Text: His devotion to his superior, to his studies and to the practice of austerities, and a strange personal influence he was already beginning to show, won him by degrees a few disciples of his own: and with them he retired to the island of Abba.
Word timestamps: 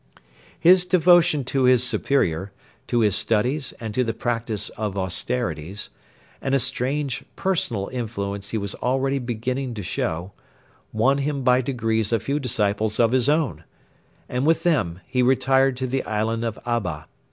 His 0.59 0.83
devotion 0.83 1.43
to 1.43 1.65
his 1.65 1.83
superior, 1.83 2.51
to 2.87 3.01
his 3.01 3.15
studies 3.15 3.71
and 3.73 3.93
to 3.93 4.03
the 4.03 4.15
practice 4.15 4.69
of 4.69 4.97
austerities, 4.97 5.91
and 6.41 6.55
a 6.55 6.59
strange 6.59 7.23
personal 7.35 7.87
influence 7.89 8.49
he 8.49 8.57
was 8.57 8.73
already 8.73 9.19
beginning 9.19 9.75
to 9.75 9.83
show, 9.83 10.31
won 10.91 11.19
him 11.19 11.43
by 11.43 11.61
degrees 11.61 12.11
a 12.11 12.19
few 12.19 12.39
disciples 12.39 12.99
of 12.99 13.11
his 13.11 13.29
own: 13.29 13.63
and 14.27 14.47
with 14.47 14.63
them 14.63 15.01
he 15.05 15.21
retired 15.21 15.77
to 15.77 15.85
the 15.85 16.01
island 16.01 16.43
of 16.43 16.57
Abba. 16.65 17.05